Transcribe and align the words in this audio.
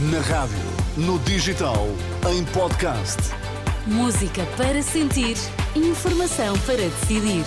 Na 0.00 0.20
rádio, 0.20 0.56
no 0.96 1.18
digital, 1.20 1.86
em 2.30 2.44
podcast. 2.46 3.18
Música 3.86 4.46
para 4.56 4.82
sentir, 4.82 5.36
informação 5.74 6.56
para 6.60 6.76
decidir. 6.76 7.44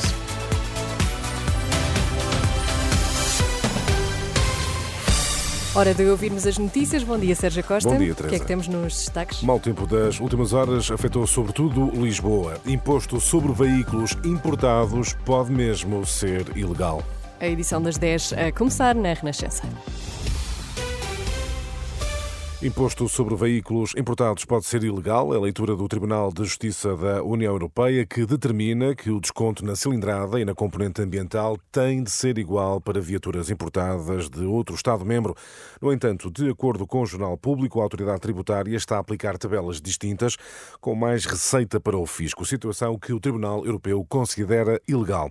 Hora 5.76 5.92
de 5.94 6.06
ouvirmos 6.06 6.46
as 6.46 6.58
notícias. 6.60 7.02
Bom 7.04 7.18
dia, 7.18 7.36
Sérgio 7.36 7.64
Costa. 7.64 7.90
Bom 7.90 7.98
dia, 7.98 8.12
O 8.12 8.16
que 8.16 8.22
é 8.22 8.26
Teresa. 8.26 8.44
que 8.44 8.48
temos 8.48 8.68
nos 8.68 8.94
destaques? 8.94 9.42
Mau 9.42 9.60
tempo 9.60 9.88
das 9.88 10.20
últimas 10.20 10.54
horas 10.54 10.92
afetou 10.92 11.26
sobretudo 11.26 11.90
Lisboa. 12.00 12.60
Imposto 12.66 13.20
sobre 13.20 13.52
veículos 13.54 14.16
importados 14.24 15.14
pode 15.26 15.52
mesmo 15.52 16.06
ser 16.06 16.46
ilegal. 16.56 17.02
A 17.40 17.48
edição 17.48 17.82
das 17.82 17.98
10 17.98 18.34
a 18.34 18.52
começar 18.52 18.94
na 18.94 19.14
Renascença. 19.14 19.64
Imposto 22.64 23.10
sobre 23.10 23.36
veículos 23.36 23.92
importados 23.98 24.46
pode 24.46 24.64
ser 24.64 24.86
ilegal. 24.86 25.34
É 25.34 25.38
a 25.38 25.42
leitura 25.42 25.76
do 25.76 25.86
Tribunal 25.86 26.32
de 26.32 26.46
Justiça 26.46 26.96
da 26.96 27.22
União 27.22 27.52
Europeia 27.52 28.06
que 28.06 28.26
determina 28.26 28.96
que 28.96 29.12
o 29.12 29.20
desconto 29.20 29.66
na 29.66 29.76
cilindrada 29.76 30.40
e 30.40 30.46
na 30.46 30.56
componente 30.56 31.02
ambiental 31.02 31.60
tem 31.74 32.02
de 32.02 32.10
ser 32.10 32.38
igual 32.38 32.80
para 32.80 33.02
viaturas 33.02 33.50
importadas 33.50 34.30
de 34.30 34.46
outro 34.46 34.76
Estado-membro. 34.76 35.36
No 35.82 35.92
entanto, 35.92 36.32
de 36.32 36.50
acordo 36.50 36.88
com 36.88 37.02
o 37.02 37.06
Jornal 37.06 37.36
Público, 37.36 37.82
a 37.82 37.84
autoridade 37.84 38.22
tributária 38.22 38.78
está 38.78 38.96
a 38.96 39.00
aplicar 39.00 39.38
tabelas 39.38 39.82
distintas 39.82 40.38
com 40.80 40.96
mais 40.96 41.26
receita 41.26 41.82
para 41.82 41.98
o 41.98 42.06
fisco, 42.06 42.46
situação 42.46 42.98
que 42.98 43.12
o 43.12 43.20
Tribunal 43.20 43.66
Europeu 43.66 44.06
considera 44.08 44.80
ilegal. 44.88 45.30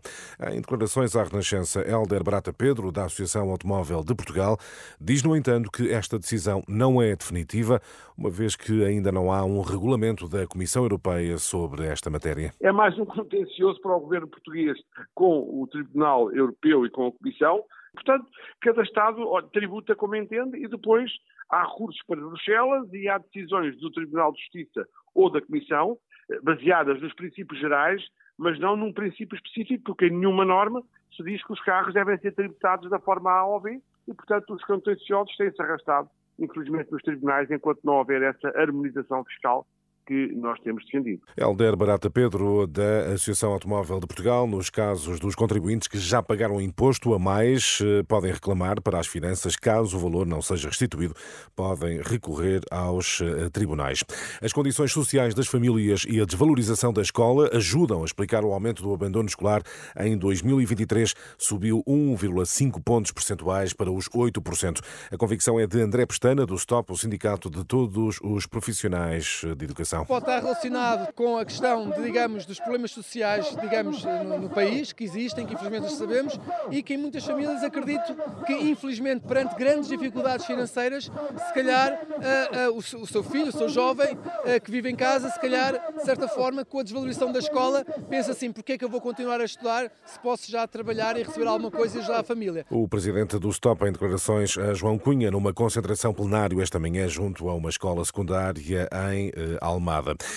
Em 0.53 0.61
declarações 0.61 1.17
à 1.17 1.25
Renascença, 1.25 1.81
Helder 1.81 2.23
Brata 2.23 2.53
Pedro, 2.53 2.93
da 2.93 3.07
Associação 3.07 3.49
Automóvel 3.49 4.05
de 4.05 4.15
Portugal, 4.15 4.59
diz, 5.01 5.23
no 5.23 5.35
entanto, 5.35 5.71
que 5.71 5.91
esta 5.91 6.19
decisão 6.19 6.63
não 6.69 7.01
é 7.01 7.22
definitiva, 7.23 7.81
uma 8.19 8.31
vez 8.31 8.57
que 8.57 8.85
ainda 8.85 9.13
não 9.13 9.33
há 9.33 9.45
um 9.45 9.61
regulamento 9.61 10.29
da 10.29 10.47
Comissão 10.47 10.83
Europeia 10.83 11.39
sobre 11.39 11.87
esta 11.87 12.11
matéria. 12.11 12.53
É 12.61 12.73
mais 12.73 12.99
um 12.99 13.05
contencioso 13.05 13.81
para 13.81 13.97
o 13.97 14.01
governo 14.01 14.27
português 14.27 14.77
com 15.15 15.63
o 15.63 15.67
Tribunal 15.69 16.33
Europeu 16.33 16.85
e 16.85 16.91
com 16.91 17.07
a 17.07 17.13
Comissão. 17.13 17.63
Portanto, 17.95 18.27
cada 18.61 18.83
Estado 18.83 19.25
tributa 19.53 19.95
como 19.95 20.17
entende 20.17 20.59
e 20.59 20.67
depois 20.67 21.11
há 21.51 21.63
recursos 21.63 22.01
para 22.07 22.17
Bruxelas 22.17 22.93
e 22.93 23.09
há 23.09 23.19
decisões 23.19 23.79
do 23.79 23.91
Tribunal 23.91 24.33
de 24.33 24.41
Justiça 24.41 24.87
ou 25.15 25.31
da 25.31 25.41
Comissão 25.41 25.99
eh, 26.31 26.41
baseadas 26.43 27.01
nos 27.01 27.15
princípios 27.15 27.61
gerais, 27.61 28.03
mas 28.39 28.59
não 28.59 28.77
num 28.77 28.93
princípio 28.93 29.37
específico, 29.37 29.85
porque 29.85 30.07
em 30.07 30.11
nenhuma 30.11 30.45
norma 30.45 30.83
se 31.15 31.23
diz 31.23 31.45
que 31.45 31.53
os 31.53 31.61
carros 31.61 31.93
devem 31.93 32.19
ser 32.19 32.35
tributados 32.35 32.89
da 32.89 32.99
forma 32.99 33.31
A 33.31 33.47
ou 33.47 33.61
B 33.61 33.81
e, 34.09 34.15
portanto, 34.15 34.55
os 34.55 34.65
contenciosos 34.65 35.37
têm-se 35.37 35.61
arrastado, 35.61 36.09
infelizmente, 36.39 36.91
nos 36.91 37.03
tribunais, 37.03 37.51
enquanto 37.51 37.81
não 37.85 37.95
houver 37.95 38.23
essa 38.23 38.49
harmonização 38.59 39.25
fiscal 39.25 39.67
que 40.07 40.33
nós 40.35 40.59
temos 40.61 40.85
defendido. 40.85 41.23
Helder 41.37 41.77
Barata 41.77 42.11
Pedro, 42.11 42.67
da 42.67 43.13
Associação 43.15 43.53
Automóvel 43.53 44.01
de 44.01 44.07
Portugal, 44.07 44.47
nos 44.47 44.69
casos 44.69 45.21
dos 45.21 45.35
contribuintes 45.35 45.89
que 45.89 45.99
já 45.99 46.23
pagaram 46.23 46.61
imposto 46.61 47.15
a 47.15 47.19
mais, 47.19 47.79
eh, 47.81 48.03
podem 48.03 48.33
reclamar 48.33 48.81
para 48.81 48.99
as 48.99 49.07
finanças. 49.07 49.57
Caso 49.57 49.97
o 49.97 50.01
valor 50.01 50.27
não 50.27 50.43
seja 50.43 50.69
restituído, 50.69 51.15
podem 51.55 52.01
recorrer 52.03 52.61
aos 52.71 53.21
eh, 53.21 53.49
tribunais. 53.51 54.03
As 54.41 54.53
condições 54.53 54.93
sociais 54.93 55.35
das 55.35 55.47
famílias 55.47 56.05
e 56.09 56.21
a 56.21 56.25
desvalorização 56.25 56.93
da 56.93 57.03
escola 57.03 57.51
ajudam 57.53 58.03
a 58.03 58.05
explicar 58.05 58.45
o 58.45 58.53
aumento 58.53 58.83
do 58.83 58.93
abandono 58.93 59.29
escolar. 59.29 59.63
Em 59.99 60.17
2023, 60.17 61.15
subiu 61.39 61.83
1,5 61.87 62.83
pontos 62.83 63.13
percentuais 63.13 63.73
para 63.73 63.91
os 63.91 64.09
8%. 64.09 64.81
A 65.11 65.17
convicção 65.17 65.61
é 65.61 65.67
de 65.67 65.81
André 65.81 66.07
Pestana, 66.07 66.45
do 66.45 66.59
STOP, 66.59 66.93
o 66.93 66.97
sindicato 66.97 67.49
de 67.49 67.65
todos 67.65 68.19
os 68.23 68.47
profissionais 68.47 69.43
de 69.57 69.65
educação. 69.65 70.02
Pode 70.07 70.25
estar 70.25 70.41
relacionado 70.41 71.13
com 71.15 71.37
a 71.39 71.45
questão, 71.45 71.91
de, 71.91 72.03
digamos, 72.03 72.45
dos 72.47 72.59
problemas 72.59 72.91
sociais, 72.91 73.55
digamos, 73.61 74.05
no, 74.05 74.39
no 74.41 74.49
país, 74.51 74.93
que 74.93 75.05
existem, 75.05 75.47
que 75.47 75.55
infelizmente 75.55 75.87
os 75.87 75.95
sabemos, 75.99 76.39
e 76.71 76.83
que 76.83 76.95
em 76.95 76.97
muitas 76.99 77.25
famílias 77.25 77.63
acredito 77.63 78.15
que, 78.47 78.53
infelizmente, 78.53 79.27
perante 79.27 79.55
grandes 79.57 79.89
dificuldades 79.89 80.47
financeiras, 80.47 81.05
se 81.05 81.55
calhar 81.55 82.01
ah, 82.23 82.67
ah, 82.67 82.71
o, 82.71 82.83
seu- 82.83 83.01
o 83.01 83.07
seu 83.07 83.23
filho, 83.23 83.49
o 83.49 83.53
seu 83.53 83.69
jovem, 83.69 84.17
ah, 84.45 84.61
que 84.61 84.71
vive 84.71 84.91
em 84.91 84.97
casa, 84.97 85.29
se 85.31 85.41
calhar, 85.41 85.93
de 85.97 86.05
certa 86.05 86.29
forma, 86.29 86.65
com 86.65 86.81
a 86.81 86.83
desvalorização 86.83 87.31
da 87.33 87.39
escola, 87.39 87.85
pensa 88.09 88.33
assim, 88.33 88.53
porquê 88.53 88.73
é 88.75 88.79
que 88.79 88.85
eu 88.85 88.89
vou 88.89 89.01
continuar 89.01 89.41
a 89.41 89.45
estudar 89.45 89.91
se 90.05 90.19
posso 90.21 90.51
já 90.51 90.67
trabalhar 90.67 91.17
e 91.19 91.23
receber 91.23 91.47
alguma 91.47 91.71
coisa 91.71 91.99
e 91.99 92.01
ajudar 92.01 92.21
a 92.21 92.25
família? 92.25 92.67
O 92.71 92.89
presidente 92.89 93.39
do 93.39 93.53
STOP 93.53 93.85
em 93.87 93.93
declarações 93.93 94.57
a 94.59 94.75
João 94.75 94.99
Cunha 94.99 95.31
numa 95.31 95.53
concentração 95.53 96.13
plenário 96.13 96.61
esta 96.61 96.79
manhã 96.79 97.09
junto 97.09 97.49
a 97.49 97.55
uma 97.55 97.71
escola 97.71 98.05
secundária 98.05 98.89
em 99.13 99.29
eh, 99.29 99.59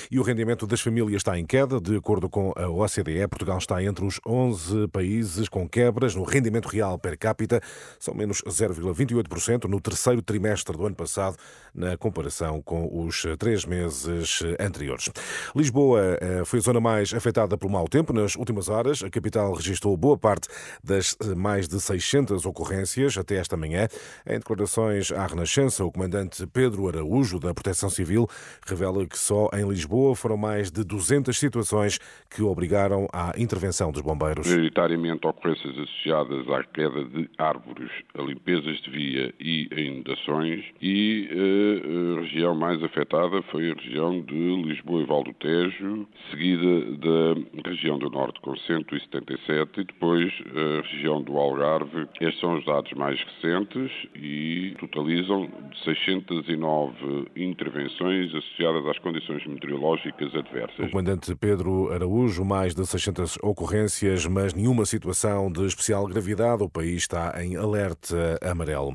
E 0.09 0.19
o 0.19 0.23
rendimento 0.23 0.65
das 0.65 0.81
famílias 0.81 1.17
está 1.17 1.37
em 1.37 1.45
queda. 1.45 1.79
De 1.79 1.95
acordo 1.95 2.29
com 2.29 2.51
a 2.55 2.67
OCDE, 2.67 3.27
Portugal 3.27 3.57
está 3.57 3.83
entre 3.83 4.05
os 4.05 4.19
11 4.25 4.87
países 4.87 5.47
com 5.47 5.67
quebras 5.67 6.15
no 6.15 6.23
rendimento 6.23 6.67
real 6.67 6.97
per 6.97 7.17
capita. 7.17 7.61
São 7.99 8.13
menos 8.13 8.41
0,28% 8.47 9.65
no 9.65 9.79
terceiro 9.79 10.21
trimestre 10.21 10.75
do 10.75 10.85
ano 10.85 10.95
passado, 10.95 11.37
na 11.73 11.97
comparação 11.97 12.61
com 12.61 13.05
os 13.05 13.25
três 13.37 13.65
meses 13.65 14.41
anteriores. 14.59 15.09
Lisboa 15.55 16.17
eh, 16.19 16.43
foi 16.45 16.59
a 16.59 16.61
zona 16.61 16.79
mais 16.79 17.13
afetada 17.13 17.57
pelo 17.57 17.71
mau 17.71 17.87
tempo 17.87 18.13
nas 18.13 18.35
últimas 18.35 18.69
horas. 18.69 19.03
A 19.03 19.09
capital 19.09 19.53
registrou 19.53 19.95
boa 19.95 20.17
parte 20.17 20.47
das 20.83 21.15
eh, 21.21 21.35
mais 21.35 21.67
de 21.67 21.79
600 21.79 22.45
ocorrências 22.45 23.17
até 23.17 23.35
esta 23.35 23.55
manhã. 23.55 23.87
Em 24.25 24.39
declarações 24.39 25.11
à 25.11 25.27
Renascença, 25.27 25.83
o 25.83 25.91
comandante 25.91 26.47
Pedro 26.47 26.87
Araújo, 26.87 27.39
da 27.39 27.53
Proteção 27.53 27.89
Civil, 27.89 28.27
revela 28.65 29.05
que 29.05 29.17
só 29.17 29.34
em 29.53 29.67
Lisboa 29.67 30.15
foram 30.15 30.37
mais 30.37 30.71
de 30.71 30.83
200 30.83 31.37
situações 31.37 31.99
que 32.29 32.41
obrigaram 32.41 33.07
à 33.13 33.33
intervenção 33.37 33.91
dos 33.91 34.01
bombeiros. 34.01 34.47
prioritariamente 34.47 35.27
ocorrências 35.27 35.77
associadas 35.77 36.49
à 36.49 36.63
queda 36.63 37.03
de 37.05 37.29
árvores, 37.37 37.91
a 38.17 38.21
limpezas 38.21 38.81
de 38.81 38.89
via 38.89 39.33
e 39.39 39.69
a 39.71 39.79
inundações 39.79 40.65
e 40.81 41.29
eh, 41.31 42.17
a 42.17 42.21
região 42.21 42.55
mais 42.55 42.81
afetada 42.83 43.41
foi 43.51 43.71
a 43.71 43.73
região 43.73 44.21
de 44.21 44.63
Lisboa 44.63 45.01
e 45.01 45.05
Val 45.05 45.23
do 45.23 45.33
Tejo, 45.33 46.07
seguida 46.29 46.81
da 46.97 47.69
região 47.69 47.97
do 47.97 48.09
Norte 48.09 48.39
com 48.41 48.55
177 48.55 49.81
e 49.81 49.83
depois 49.83 50.33
a 50.51 50.87
região 50.87 51.21
do 51.21 51.37
Algarve. 51.37 52.07
Estes 52.21 52.39
são 52.39 52.57
os 52.57 52.65
dados 52.65 52.91
mais 52.93 53.19
recentes 53.21 53.91
e 54.15 54.75
totalizam 54.79 55.49
609 55.83 57.27
intervenções 57.35 58.33
associadas 58.33 58.85
às 58.87 58.99
condições 58.99 59.24
meteorológicas 59.45 60.33
O 60.33 60.37
adversas. 60.37 60.91
comandante 60.91 61.35
Pedro 61.35 61.91
Araújo, 61.91 62.43
mais 62.43 62.75
de 62.75 62.85
600 62.85 63.37
ocorrências, 63.41 64.25
mas 64.25 64.53
nenhuma 64.53 64.85
situação 64.85 65.51
de 65.51 65.65
especial 65.65 66.05
gravidade. 66.05 66.63
O 66.63 66.69
país 66.69 66.97
está 66.97 67.33
em 67.43 67.55
alerta 67.55 68.37
amarelo. 68.41 68.93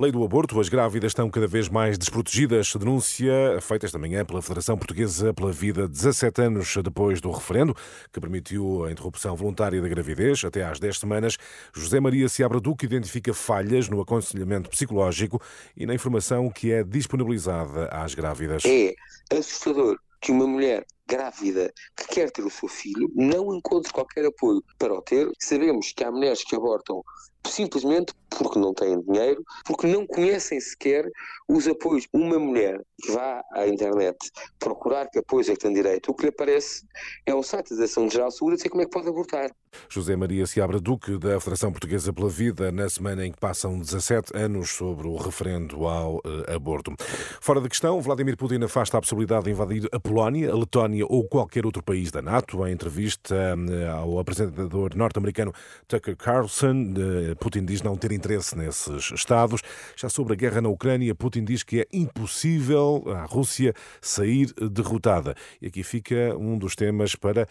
Lei 0.00 0.12
do 0.12 0.22
aborto. 0.22 0.60
As 0.60 0.68
grávidas 0.68 1.10
estão 1.10 1.28
cada 1.28 1.48
vez 1.48 1.68
mais 1.68 1.98
desprotegidas. 1.98 2.72
Denúncia 2.72 3.58
feita 3.60 3.84
esta 3.84 3.98
manhã 3.98 4.24
pela 4.24 4.40
Federação 4.40 4.78
Portuguesa 4.78 5.34
pela 5.34 5.50
Vida, 5.50 5.88
17 5.88 6.40
anos 6.40 6.72
depois 6.84 7.20
do 7.20 7.32
referendo, 7.32 7.74
que 8.12 8.20
permitiu 8.20 8.84
a 8.84 8.92
interrupção 8.92 9.34
voluntária 9.34 9.82
da 9.82 9.88
gravidez 9.88 10.44
até 10.44 10.64
às 10.64 10.78
10 10.78 11.00
semanas. 11.00 11.36
José 11.74 11.98
Maria 11.98 12.28
Seabra 12.28 12.60
Duque 12.60 12.86
identifica 12.86 13.34
falhas 13.34 13.88
no 13.88 14.00
aconselhamento 14.00 14.70
psicológico 14.70 15.42
e 15.76 15.84
na 15.84 15.96
informação 15.96 16.48
que 16.48 16.70
é 16.70 16.84
disponibilizada 16.84 17.86
às 17.86 18.14
grávidas. 18.14 18.62
É 18.66 18.94
assustador 19.36 19.98
que 20.20 20.30
uma 20.30 20.46
mulher 20.46 20.86
grávida 21.08 21.72
que 21.96 22.06
quer 22.06 22.30
ter 22.30 22.42
o 22.42 22.50
seu 22.50 22.68
filho 22.68 23.10
não 23.16 23.52
encontre 23.52 23.92
qualquer 23.92 24.26
apoio 24.26 24.62
para 24.78 24.94
o 24.94 25.02
ter. 25.02 25.28
Sabemos 25.40 25.92
que 25.92 26.04
há 26.04 26.12
mulheres 26.12 26.44
que 26.44 26.54
abortam 26.54 27.02
simplesmente 27.46 28.12
porque 28.30 28.58
não 28.58 28.74
têm 28.74 29.00
dinheiro, 29.00 29.42
porque 29.64 29.86
não 29.86 30.06
conhecem 30.06 30.60
sequer 30.60 31.10
os 31.48 31.66
apoios. 31.66 32.06
Uma 32.12 32.38
mulher 32.38 32.80
que 33.00 33.12
vá 33.12 33.42
à 33.52 33.66
internet 33.66 34.16
procurar 34.58 35.08
que 35.08 35.18
apoios 35.18 35.48
é 35.48 35.52
que 35.54 35.60
tem 35.60 35.72
direito, 35.72 36.10
o 36.10 36.14
que 36.14 36.24
lhe 36.24 36.28
aparece 36.28 36.86
é 37.24 37.34
um 37.34 37.42
site 37.42 37.70
da 37.70 37.76
Direção 37.76 38.08
Geral 38.08 38.28
de 38.28 38.52
a 38.52 38.54
dizer 38.54 38.68
como 38.68 38.82
é 38.82 38.84
que 38.84 38.90
pode 38.90 39.08
abortar. 39.08 39.50
José 39.88 40.16
Maria 40.16 40.46
Seabra 40.46 40.80
Duque, 40.80 41.18
da 41.18 41.38
Federação 41.40 41.70
Portuguesa 41.70 42.12
pela 42.12 42.28
Vida, 42.28 42.72
na 42.72 42.88
semana 42.88 43.26
em 43.26 43.32
que 43.32 43.38
passam 43.38 43.78
17 43.78 44.36
anos 44.36 44.70
sobre 44.70 45.06
o 45.06 45.16
referendo 45.16 45.86
ao 45.86 46.20
eh, 46.24 46.54
aborto. 46.54 46.94
Fora 47.40 47.60
da 47.60 47.68
questão, 47.68 48.00
Vladimir 48.00 48.36
Putin 48.36 48.64
afasta 48.64 48.96
a 48.96 49.00
possibilidade 49.00 49.44
de 49.44 49.50
invadir 49.50 49.88
a 49.92 50.00
Polónia, 50.00 50.50
a 50.50 50.56
Letónia 50.56 51.04
ou 51.06 51.26
qualquer 51.28 51.66
outro 51.66 51.82
país 51.82 52.10
da 52.10 52.22
NATO. 52.22 52.66
Em 52.66 52.72
entrevista 52.72 53.34
eh, 53.34 53.88
ao 53.88 54.18
apresentador 54.18 54.94
norte-americano 54.96 55.52
Tucker 55.86 56.16
Carlson, 56.16 56.94
eh, 56.96 57.27
Putin 57.34 57.64
diz 57.64 57.82
não 57.82 57.96
ter 57.96 58.12
interesse 58.12 58.56
nesses 58.56 59.10
estados. 59.12 59.62
Já 59.96 60.08
sobre 60.08 60.34
a 60.34 60.36
guerra 60.36 60.60
na 60.60 60.68
Ucrânia, 60.68 61.14
Putin 61.14 61.44
diz 61.44 61.62
que 61.62 61.80
é 61.80 61.86
impossível 61.92 63.04
a 63.08 63.24
Rússia 63.24 63.74
sair 64.00 64.52
derrotada. 64.54 65.34
E 65.60 65.66
aqui 65.66 65.82
fica 65.82 66.36
um 66.36 66.58
dos 66.58 66.74
temas 66.74 67.14
para 67.14 67.46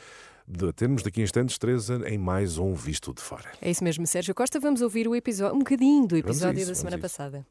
debatermos 0.48 1.04
daqui 1.04 1.22
a 1.22 1.24
instantes, 1.24 1.58
Teresa, 1.58 2.02
em 2.08 2.18
mais 2.18 2.58
um 2.58 2.74
Visto 2.74 3.14
de 3.14 3.22
Fora. 3.22 3.52
É 3.62 3.70
isso 3.70 3.84
mesmo, 3.84 4.08
Sérgio 4.08 4.34
Costa. 4.34 4.60
Vamos 4.60 4.82
ouvir 4.82 5.08
o 5.08 5.16
episódio, 5.16 5.56
um 5.56 5.60
bocadinho 5.60 6.08
do 6.08 6.16
episódio 6.16 6.60
isso, 6.60 6.70
da 6.70 6.76
semana 6.76 6.96
isso. 6.96 7.02
passada. 7.02 7.46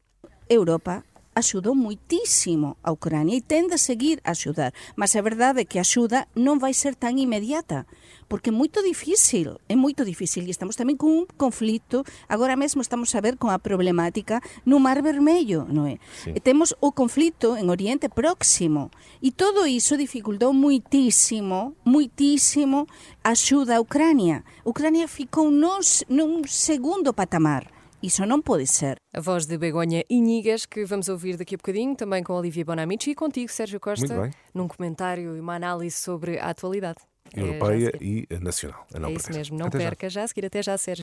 Europa 0.49 1.03
ajudou 1.37 1.75
muitíssimo 1.75 2.75
a 2.83 2.91
Ucrânia 2.91 3.35
e 3.35 3.41
tende 3.41 3.73
a 3.75 3.77
seguir 3.77 4.19
a 4.23 4.31
ajudar. 4.31 4.73
Mas 4.95 5.15
a 5.15 5.21
verdade 5.21 5.61
é 5.61 5.65
que 5.65 5.77
a 5.77 5.81
ajuda 5.81 6.27
não 6.35 6.57
vai 6.57 6.73
ser 6.73 6.95
tão 6.95 7.15
imediata, 7.15 7.85
porque 8.27 8.49
é 8.49 8.51
muito 8.51 8.81
difícil, 8.81 9.59
é 9.69 9.75
muito 9.75 10.03
difícil. 10.03 10.43
E 10.43 10.49
estamos 10.49 10.75
também 10.75 10.97
com 10.97 11.07
um 11.19 11.27
conflito, 11.37 12.03
agora 12.27 12.55
mesmo 12.55 12.81
estamos 12.81 13.13
a 13.13 13.21
ver 13.21 13.37
com 13.37 13.49
a 13.49 13.59
problemática 13.59 14.41
no 14.65 14.79
Mar 14.79 14.99
Vermelho, 15.01 15.67
não 15.69 15.85
é? 15.85 15.99
E 16.25 16.39
temos 16.39 16.73
o 16.81 16.91
conflito 16.91 17.55
em 17.55 17.69
Oriente 17.69 18.09
Próximo. 18.09 18.89
E 19.21 19.31
todo 19.31 19.67
isso 19.67 19.95
dificultou 19.95 20.51
muitíssimo, 20.53 21.75
muitíssimo 21.85 22.87
a 23.23 23.79
Ucrânia. 23.79 24.43
A 24.65 24.69
Ucrânia 24.69 25.07
ficou 25.07 25.51
nos, 25.51 26.03
num 26.09 26.41
segundo 26.47 27.13
patamar. 27.13 27.76
Isso 28.01 28.25
não 28.25 28.41
pode 28.41 28.67
ser. 28.67 28.97
A 29.13 29.19
voz 29.19 29.45
de 29.45 29.57
Begonha 29.57 30.03
Inigas, 30.09 30.65
que 30.65 30.85
vamos 30.85 31.09
ouvir 31.09 31.35
daqui 31.35 31.55
a 31.55 31.57
bocadinho, 31.57 31.95
também 31.95 32.23
com 32.23 32.33
Olivia 32.33 32.63
Bonamici 32.63 33.11
e 33.11 33.15
contigo, 33.15 33.51
Sérgio 33.51 33.79
Costa, 33.79 34.29
num 34.53 34.67
comentário 34.67 35.35
e 35.35 35.39
uma 35.39 35.55
análise 35.55 35.97
sobre 35.97 36.37
a 36.37 36.49
atualidade. 36.49 36.99
É, 37.33 37.41
já 37.41 37.45
Europeia 37.45 37.91
seguir. 37.91 38.27
e 38.31 38.39
nacional. 38.39 38.85
A 38.93 38.99
não 38.99 39.09
é 39.09 39.13
isso 39.13 39.25
perder. 39.25 39.37
mesmo, 39.39 39.57
não 39.57 39.65
Até 39.67 39.79
já. 39.79 39.83
perca 39.85 40.09
já 40.09 40.23
a 40.23 40.27
seguir, 40.27 40.45
até 40.45 40.61
já, 40.63 40.77
Sérgio. 40.77 40.95